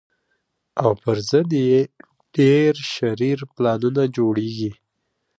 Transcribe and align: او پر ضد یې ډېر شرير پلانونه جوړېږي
او 0.81 0.91
پر 1.01 1.17
ضد 1.29 1.49
یې 1.69 1.77
ډېر 2.35 2.73
شرير 2.95 3.39
پلانونه 3.53 4.03
جوړېږي 4.15 4.71